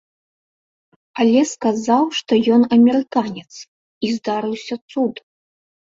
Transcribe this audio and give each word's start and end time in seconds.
Але 1.23 1.41
сказаў, 1.55 2.03
што 2.19 2.31
ён 2.55 2.61
амерыканец, 2.77 3.47
і 4.09 4.11
здарыўся 4.19 4.75
цуд! 4.91 5.15